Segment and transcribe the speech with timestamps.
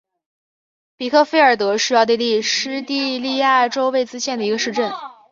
[0.97, 4.91] 比克费尔德是奥地利施蒂利亚州魏茨县的一个市镇。